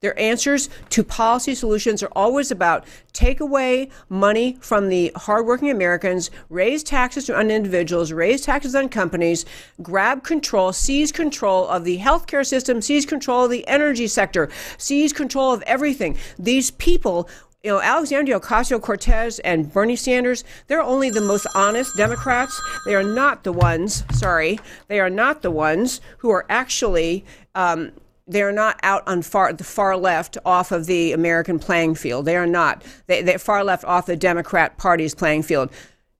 [0.00, 6.30] Their answers to policy solutions are always about take away money from the hardworking Americans,
[6.50, 9.46] raise taxes on individuals, raise taxes on companies,
[9.80, 15.14] grab control, seize control of the healthcare system, seize control of the energy sector, seize
[15.14, 16.18] control of everything.
[16.38, 17.28] These people
[17.64, 22.60] you know, Alexandria Ocasio Cortez and Bernie Sanders, they're only the most honest Democrats.
[22.84, 27.24] They are not the ones, sorry, they are not the ones who are actually
[27.56, 27.90] um,
[28.26, 32.24] they're not out on far the far left off of the American playing field.
[32.24, 32.84] They are not.
[33.06, 35.70] They, they're far left off the Democrat Party's playing field.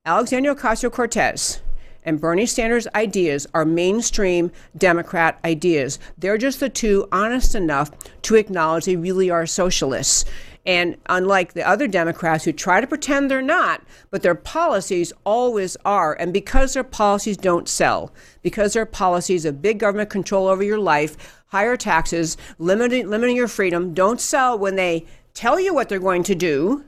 [0.05, 1.61] Alexandria Ocasio Cortez
[2.05, 5.99] and Bernie Sanders' ideas are mainstream Democrat ideas.
[6.17, 7.91] They're just the two honest enough
[8.23, 10.25] to acknowledge they really are socialists.
[10.65, 15.77] And unlike the other Democrats who try to pretend they're not, but their policies always
[15.85, 16.15] are.
[16.15, 20.81] And because their policies don't sell, because their policies of big government control over your
[20.81, 25.99] life, higher taxes, limiting, limiting your freedom, don't sell when they tell you what they're
[25.99, 26.85] going to do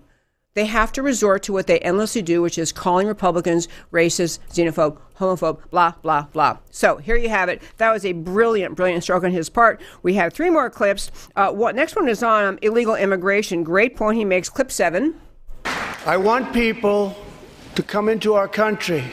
[0.59, 4.99] they have to resort to what they endlessly do, which is calling Republicans racist, xenophobe,
[5.17, 6.59] homophobe, blah, blah, blah.
[6.71, 7.63] So here you have it.
[7.77, 9.81] That was a brilliant, brilliant stroke on his part.
[10.03, 11.13] We have three more clips.
[11.37, 13.63] Uh, what next one is on um, illegal immigration.
[13.63, 14.49] Great point he makes.
[14.49, 15.21] Clip seven.
[16.05, 17.17] I want people
[17.77, 19.05] to come into our country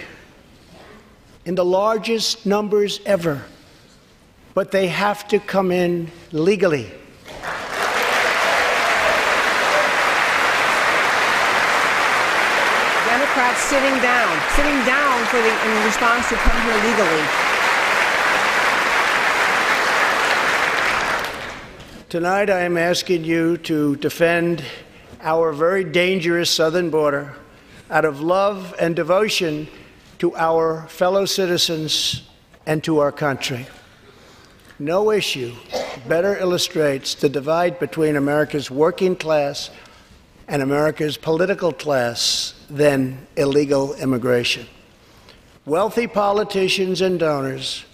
[1.46, 3.44] in the largest numbers ever,
[4.56, 6.90] but they have to come in legally.
[13.06, 17.26] Democrats sitting down, sitting down for the in response to come here legally.
[22.08, 24.64] Tonight, I am asking you to defend
[25.20, 27.36] our very dangerous southern border
[27.90, 29.68] out of love and devotion
[30.20, 32.22] to our fellow citizens
[32.66, 33.68] and to our country.
[34.80, 35.54] No issue
[36.06, 39.70] better illustrates the divide between America's working class
[40.50, 44.68] and America's political class than illegal immigration.
[45.66, 47.86] Wealthy politicians and donors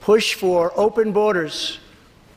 [0.00, 1.78] push for open borders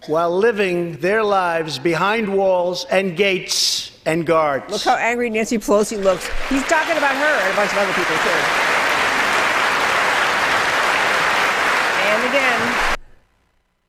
[0.07, 4.69] while living their lives behind walls and gates and guards.
[4.71, 6.27] Look how angry Nancy Pelosi looks.
[6.49, 8.39] He's talking about her and a bunch of other people, too.
[12.09, 12.95] And again,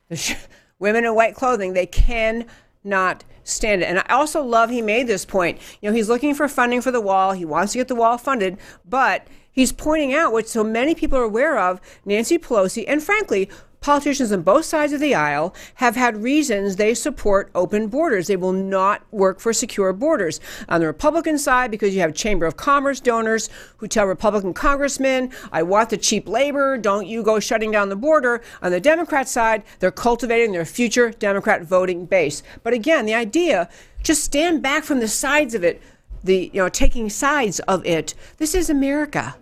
[0.79, 3.85] women in white clothing, they cannot stand it.
[3.85, 5.59] And I also love he made this point.
[5.81, 7.31] You know, he's looking for funding for the wall.
[7.33, 8.57] He wants to get the wall funded,
[8.87, 13.49] but he's pointing out what so many people are aware of Nancy Pelosi and frankly
[13.81, 18.27] politicians on both sides of the aisle have had reasons they support open borders.
[18.27, 20.39] They will not work for secure borders.
[20.69, 25.31] On the Republican side, because you have Chamber of Commerce donors who tell Republican congressmen,
[25.51, 28.43] I want the cheap labor, don't you go shutting down the border.
[28.61, 32.43] On the Democrat side, they're cultivating their future Democrat voting base.
[32.61, 33.67] But again, the idea,
[34.03, 35.81] just stand back from the sides of it,
[36.23, 38.13] the you know, taking sides of it.
[38.37, 39.37] This is America.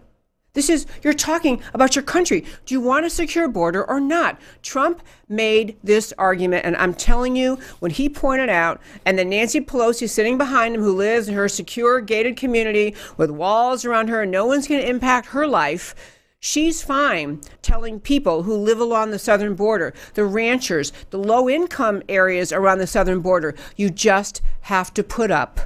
[0.60, 2.44] This is, you're talking about your country.
[2.66, 4.42] Do you want a secure border or not?
[4.62, 9.62] Trump made this argument, and I'm telling you, when he pointed out, and then Nancy
[9.62, 14.24] Pelosi sitting behind him, who lives in her secure gated community with walls around her,
[14.24, 15.96] and no one's going to impact her life.
[16.42, 22.04] She's fine telling people who live along the southern border, the ranchers, the low income
[22.10, 25.62] areas around the southern border, you just have to put up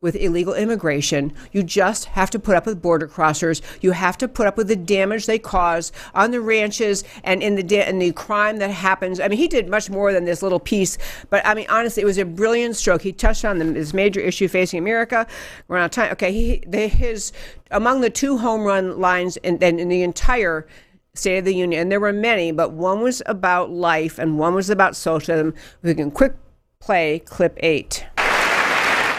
[0.00, 1.32] with illegal immigration.
[1.52, 3.60] You just have to put up with border crossers.
[3.82, 7.54] You have to put up with the damage they cause on the ranches and in
[7.54, 9.20] the da- in the crime that happens.
[9.20, 10.96] I mean, he did much more than this little piece,
[11.28, 13.02] but I mean, honestly, it was a brilliant stroke.
[13.02, 15.26] He touched on the, this major issue facing America.
[15.68, 16.12] We're out of time.
[16.12, 17.32] Okay, he his
[17.70, 20.66] among the two home run lines in, in, in the entire.
[21.12, 24.54] State of the Union, and there were many, but one was about life and one
[24.54, 25.52] was about socialism.
[25.82, 26.34] We can quick
[26.78, 28.06] play clip eight.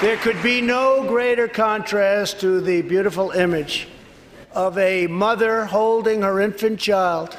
[0.02, 3.88] There could be no greater contrast to the beautiful image
[4.52, 7.38] of a mother holding her infant child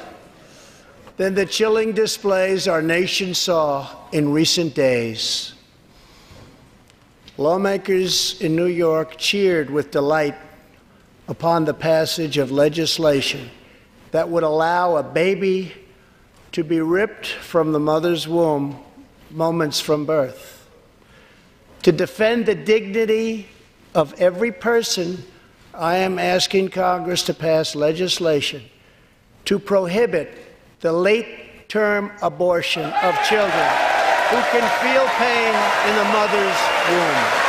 [1.17, 5.55] than the chilling displays our nation saw in recent days.
[7.37, 10.35] Lawmakers in New York cheered with delight
[11.27, 13.49] upon the passage of legislation
[14.11, 15.73] that would allow a baby
[16.53, 18.81] to be ripped from the mother's womb
[19.31, 20.62] moments from birth
[21.83, 23.47] to defend the dignity
[23.93, 25.23] of every person,
[25.73, 28.63] I am asking Congress to pass legislation
[29.45, 30.37] to prohibit
[30.79, 33.69] the late term abortion of children
[34.29, 35.53] who can feel pain
[35.89, 36.59] in the mother's
[36.89, 37.42] womb.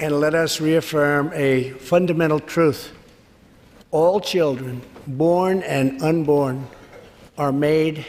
[0.00, 2.92] And let us reaffirm a fundamental truth.
[3.90, 6.66] All children, born and unborn,
[7.38, 8.04] are made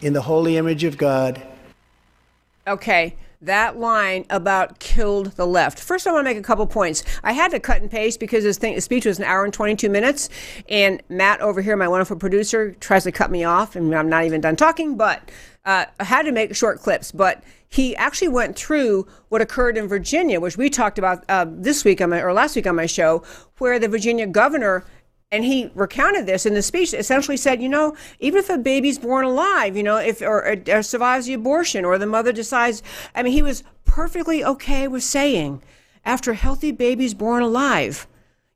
[0.00, 1.42] in the holy image of God.
[2.66, 5.78] Okay, that line about killed the left.
[5.78, 7.04] First, I want to make a couple points.
[7.24, 9.88] I had to cut and paste because his, thing, speech was an hour and 22
[9.88, 10.28] minutes,
[10.68, 14.24] and Matt over here, my wonderful producer, tries to cut me off, and I'm not
[14.24, 15.30] even done talking, but
[15.64, 17.12] uh, I had to make short clips.
[17.12, 21.84] But he actually went through what occurred in Virginia, which we talked about uh, this
[21.84, 23.22] week on my, or last week on my show,
[23.58, 24.84] where the Virginia governor
[25.32, 28.98] and he recounted this in the speech essentially said you know even if a baby's
[28.98, 32.82] born alive you know if or, or, survives the abortion or the mother decides
[33.14, 35.62] i mean he was perfectly okay with saying
[36.04, 38.08] after a healthy baby's born alive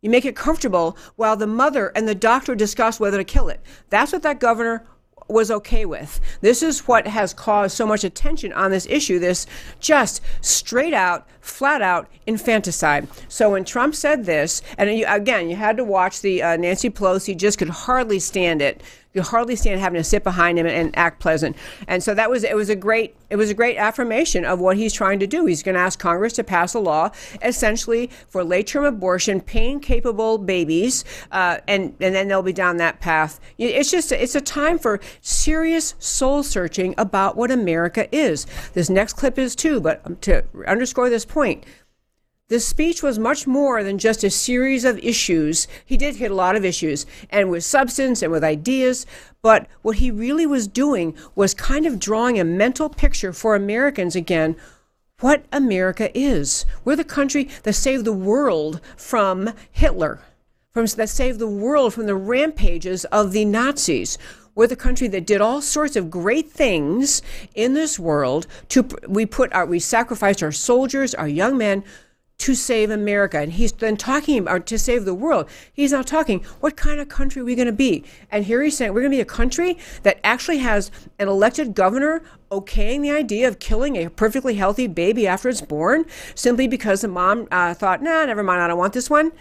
[0.05, 3.63] you make it comfortable while the mother and the doctor discuss whether to kill it.
[3.89, 4.85] That's what that governor
[5.29, 6.21] was okay with.
[6.41, 9.47] This is what has caused so much attention on this issue this
[9.81, 13.09] just straight out, flat out infanticide.
[13.29, 16.91] So when Trump said this, and you, again, you had to watch the uh, Nancy
[16.91, 18.83] Pelosi just could hardly stand it
[19.15, 21.57] you hardly stand having to sit behind him and, act pleasant.
[21.89, 24.77] And so that was it was a great it was a great affirmation of what
[24.77, 25.47] he's trying to do.
[25.47, 27.11] He's going to ask Congress to pass a law
[27.43, 32.77] essentially for late term abortion, pain capable babies, uh, and and then they'll be down
[32.79, 33.41] that path.
[33.57, 38.47] It's just it's a time for serious soul searching about what America is.
[38.73, 41.65] This next clip is too, but to underscore this point.
[42.49, 45.67] This speech was much more than just a series of issues.
[45.87, 49.07] He did hit a lot of issues, and with substance and with ideas,
[49.41, 54.15] but what he really was doing was kind of drawing a mental picture for Americans
[54.15, 54.57] again
[55.21, 56.67] what America is.
[56.85, 60.21] We're the country that saved the world from Hitler,
[60.71, 64.19] from, that saved the world from the rampages of the Nazis.
[64.55, 67.23] We're the country that did all sorts of great things
[67.55, 68.47] in this world.
[68.69, 71.85] To we put our we sacrificed our soldiers, our young men
[72.39, 73.39] to save America.
[73.39, 75.49] And he's then talking about to save the world.
[75.73, 78.05] He's now talking, what kind of country are we going to be?
[78.31, 81.75] And here he's saying, we're going to be a country that actually has an elected
[81.75, 86.05] governor okaying the idea of killing a perfectly healthy baby after it's born
[86.35, 89.33] simply because the mom uh, thought, nah, never mind, I don't want this one.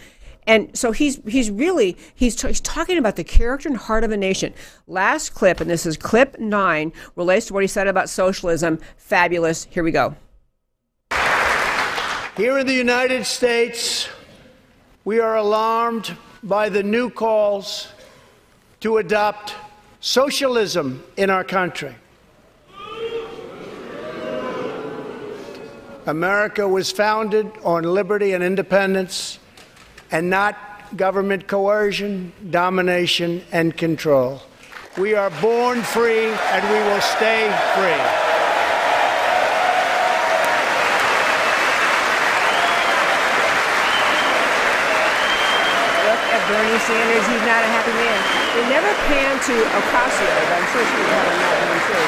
[0.46, 4.12] And so he's he's really he's, t- he's talking about the character and heart of
[4.12, 4.54] a nation.
[4.88, 8.80] Last clip, and this is clip nine, relates to what he said about socialism.
[8.98, 9.68] Fabulous.
[9.72, 10.16] Here we go.
[12.36, 14.10] Here in the United States,
[15.06, 17.90] we are alarmed by the new calls
[18.80, 19.54] to adopt
[20.00, 21.94] socialism in our country.
[26.08, 29.38] America was founded on liberty and independence
[30.10, 30.58] and not
[30.98, 34.42] government coercion, domination, and control.
[34.98, 38.24] We are born free and we will stay free.
[46.48, 48.20] Bernie Sanders, he's not a happy man.
[48.56, 52.04] They never pan to Ocasio, but I'm sure she would have that one too.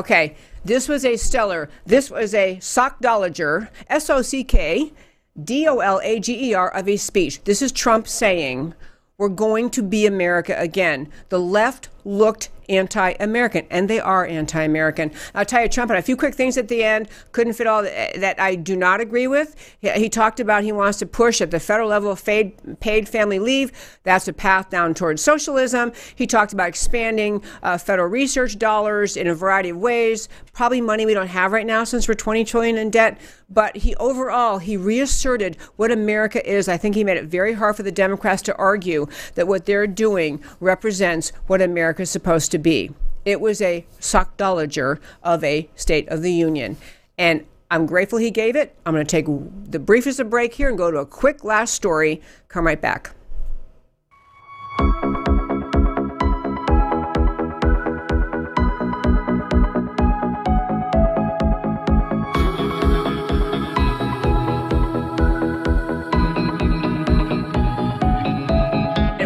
[0.00, 4.92] Okay, this was a stellar, this was a sockdolager, S O C K
[5.40, 7.44] D O L A G E R of a speech.
[7.44, 8.74] This is Trump saying,
[9.16, 11.08] We're going to be America again.
[11.28, 15.12] The left looked anti-American, and they are anti-American.
[15.34, 17.08] I'll tell you, Trump had a few quick things at the end.
[17.32, 19.54] Couldn't fit all that I do not agree with.
[19.80, 23.38] He, he talked about he wants to push at the federal level paid, paid family
[23.38, 23.72] leave.
[24.02, 25.92] That's a path down towards socialism.
[26.14, 30.28] He talked about expanding uh, federal research dollars in a variety of ways.
[30.52, 33.20] Probably money we don't have right now since we're 20 trillion in debt.
[33.50, 36.68] But he overall he reasserted what America is.
[36.68, 39.86] I think he made it very hard for the Democrats to argue that what they're
[39.86, 42.92] doing represents what America is supposed to to be.
[43.24, 46.76] It was a sockdolager of a State of the Union.
[47.18, 48.76] And I'm grateful he gave it.
[48.86, 49.26] I'm going to take
[49.70, 52.22] the briefest of break here and go to a quick last story.
[52.48, 53.10] Come right back.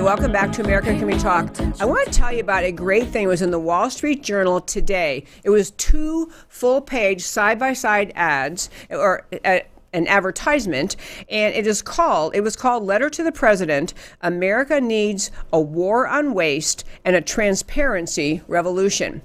[0.08, 1.54] Welcome back to America Can We Talk.
[1.78, 3.24] I want to tell you about a great thing.
[3.24, 5.24] It was in the Wall Street Journal today.
[5.44, 9.58] It was two full page side by side ads or uh,
[9.92, 10.96] an advertisement
[11.28, 16.06] and it is called it was called letter to the president america needs a war
[16.06, 19.22] on waste and a transparency revolution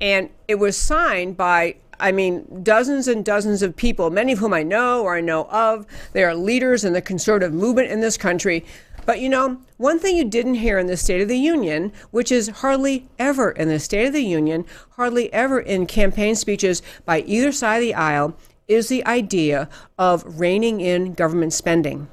[0.00, 4.52] and it was signed by I mean, dozens and dozens of people, many of whom
[4.52, 5.86] I know or I know of.
[6.12, 8.64] They are leaders in the conservative movement in this country.
[9.04, 12.30] But you know, one thing you didn't hear in the State of the Union, which
[12.30, 17.20] is hardly ever in the State of the Union, hardly ever in campaign speeches by
[17.20, 18.36] either side of the aisle,
[18.68, 22.08] is the idea of reining in government spending.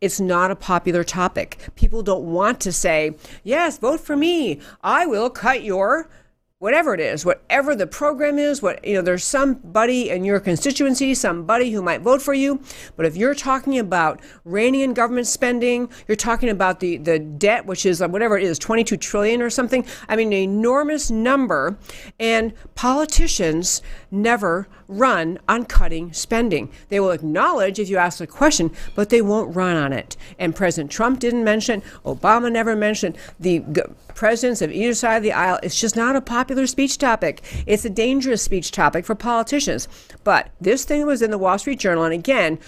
[0.00, 1.58] It's not a popular topic.
[1.74, 4.60] People don't want to say, yes, vote for me.
[4.82, 6.08] I will cut your
[6.60, 11.14] whatever it is, whatever the program is, what you know, there's somebody in your constituency,
[11.14, 12.60] somebody who might vote for you.
[12.96, 17.64] But if you're talking about reining in government spending, you're talking about the the debt,
[17.64, 19.86] which is whatever it is, 22 trillion or something.
[20.06, 21.78] I mean, an enormous number,
[22.18, 23.80] and politicians
[24.10, 26.70] never run on cutting spending.
[26.88, 30.16] They will acknowledge if you ask a question, but they won't run on it.
[30.38, 33.60] And President Trump didn't mention, Obama never mentioned, the
[34.14, 35.60] presidents of either side of the aisle.
[35.62, 37.42] It's just not a popular speech topic.
[37.66, 39.88] It's a dangerous speech topic for politicians.
[40.24, 42.58] But this thing was in the Wall Street Journal, and again,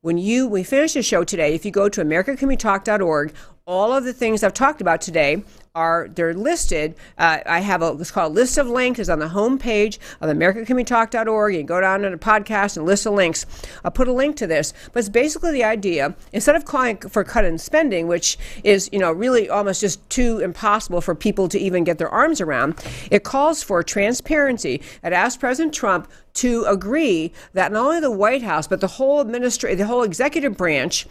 [0.00, 3.32] when you we finish the show today, if you go to americacanwetalk.org,
[3.66, 5.44] all of the things I've talked about today
[5.74, 6.94] are they're listed.
[7.16, 9.00] Uh, I have a it's called list of links.
[9.00, 11.54] It's on the home page of AmericaCanWeTalk.org.
[11.54, 13.46] You can go down to the podcast and list of links.
[13.84, 17.24] I'll put a link to this, but it's basically the idea instead of calling for
[17.24, 21.58] cut in spending, which is you know really almost just too impossible for people to
[21.58, 22.74] even get their arms around.
[23.10, 24.82] It calls for transparency.
[25.02, 29.20] It asks President Trump to agree that not only the White House but the whole
[29.20, 31.06] administration, the whole executive branch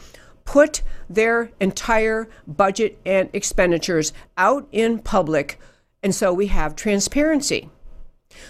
[0.45, 5.59] put their entire budget and expenditures out in public.
[6.03, 7.69] And so we have transparency.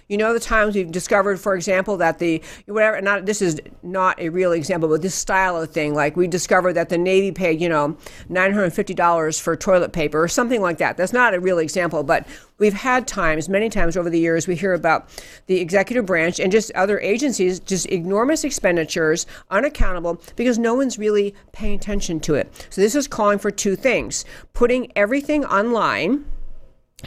[0.08, 4.20] You know the times we've discovered, for example, that the whatever not this is not
[4.20, 7.62] a real example, but this style of thing, like we discovered that the Navy paid,
[7.62, 7.98] you know,
[8.30, 10.98] nine hundred and fifty dollars for toilet paper or something like that.
[10.98, 12.28] That's not a real example, but
[12.58, 15.10] we've had times, many times over the years, we hear about
[15.48, 21.34] the executive branch and just other agencies, just enormous expenditures, unaccountable, because no one's really
[21.52, 22.68] paying attention to it.
[22.70, 26.26] So this is calling for two things: putting everything online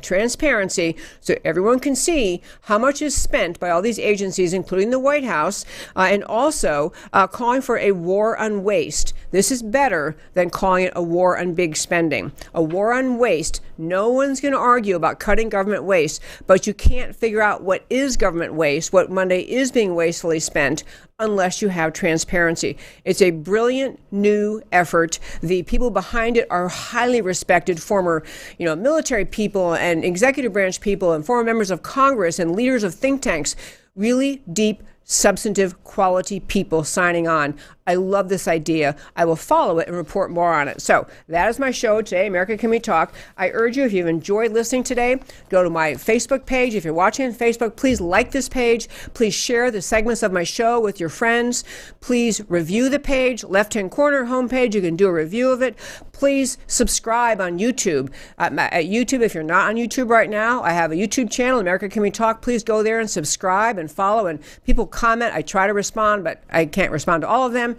[0.00, 4.98] transparency so everyone can see how much is spent by all these agencies, including the
[4.98, 5.64] White House,
[5.96, 9.12] uh, and also uh, calling for a war on waste.
[9.30, 12.32] This is better than calling it a war on big spending.
[12.54, 16.74] A war on waste, no one's going to argue about cutting government waste, but you
[16.74, 20.84] can't figure out what is government waste, what Monday is being wastefully spent,
[21.20, 22.76] unless you have transparency.
[23.04, 25.20] It's a brilliant new effort.
[25.42, 28.24] The people behind it are highly respected former,
[28.58, 32.82] you know, military people and executive branch people and former members of Congress and leaders
[32.82, 33.54] of think tanks.
[33.94, 37.54] Really deep substantive quality people signing on.
[37.86, 38.96] I love this idea.
[39.14, 40.80] I will follow it and report more on it.
[40.80, 43.14] So that is my show today, America Can We Talk.
[43.36, 45.20] I urge you, if you've enjoyed listening today,
[45.50, 46.74] go to my Facebook page.
[46.74, 48.88] If you're watching on Facebook, please like this page.
[49.12, 51.62] Please share the segments of my show with your friends.
[52.00, 54.72] Please review the page, left hand corner homepage.
[54.72, 55.76] You can do a review of it.
[56.12, 58.10] Please subscribe on YouTube.
[58.38, 61.30] Uh, at, at YouTube, if you're not on YouTube right now, I have a YouTube
[61.30, 62.40] channel, America Can We Talk.
[62.40, 64.26] Please go there and subscribe and follow.
[64.26, 65.34] And people comment.
[65.34, 67.73] I try to respond, but I can't respond to all of them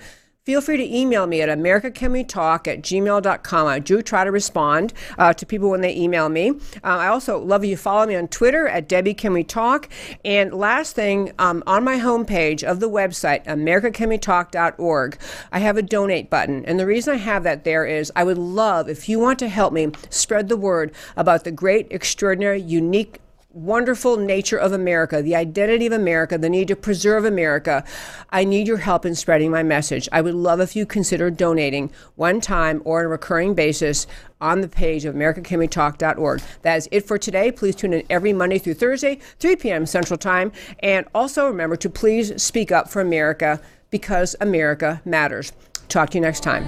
[0.46, 3.68] feel free to email me at americacanwetalk at gmail.com.
[3.68, 6.52] I do try to respond uh, to people when they email me.
[6.52, 9.90] Uh, I also love you follow me on Twitter at Debbie Can We Talk.
[10.24, 15.18] And last thing, um, on my homepage of the website, americacanwetalk.org,
[15.52, 16.64] I have a donate button.
[16.66, 19.50] And the reason I have that there is I would love if you want to
[19.50, 23.20] help me spread the word about the great, extraordinary, unique
[23.56, 27.84] wonderful nature of America, the identity of America, the need to preserve America,
[28.30, 30.10] I need your help in spreading my message.
[30.12, 34.08] I would love if you consider donating one time or on a recurring basis
[34.42, 36.42] on the page of americacanwetalk.org.
[36.64, 37.52] That is it for today.
[37.52, 39.86] Please tune in every Monday through Thursday, 3 p.m.
[39.86, 40.52] Central Time.
[40.80, 45.54] And also remember to please speak up for America because America matters.
[45.88, 46.68] Talk to you next time.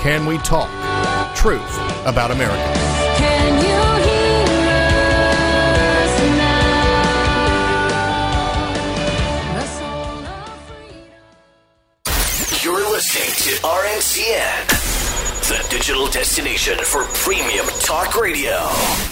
[0.00, 0.70] Can We Talk?
[1.36, 2.56] Truth about America.
[12.64, 14.68] You're listening to RNCN,
[15.50, 19.09] the digital destination for premium talk radio.